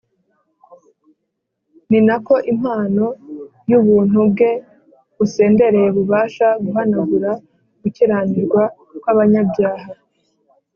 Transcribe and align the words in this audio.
Ni 1.89 1.99
nako 2.07 2.35
impano 2.51 3.05
y’ubuntu 3.69 4.17
bwe 4.31 4.49
busendereye 5.17 5.87
bubasha 5.95 6.47
guhanagura 6.63 7.31
gukiranirwa 7.81 8.63
kw’abanyabyaha, 8.99 9.89